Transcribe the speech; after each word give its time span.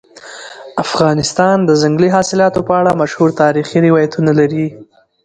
افغانستان 0.85 1.57
د 1.63 1.69
ځنګلي 1.81 2.09
حاصلاتو 2.15 2.59
په 2.67 2.73
اړه 2.79 2.99
مشهور 3.01 3.29
تاریخي 3.41 3.79
روایتونه 3.87 4.31
لري. 4.39 4.65